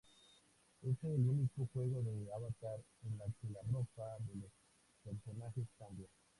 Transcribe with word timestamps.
Es 0.81 0.97
el 1.03 1.29
único 1.29 1.69
juego 1.73 2.01
de 2.01 2.25
avatar 2.33 2.79
en 3.03 3.31
que 3.39 3.49
la 3.53 3.59
ropa 3.71 4.17
de 4.21 4.39
los 4.41 4.49
personajes 5.03 5.67
cambia. 5.77 6.07